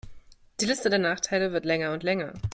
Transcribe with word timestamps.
Die 0.59 0.65
Liste 0.65 0.89
der 0.89 0.97
Nachteile 0.97 1.51
wird 1.53 1.63
länger 1.63 1.93
und 1.93 2.01
länger. 2.01 2.33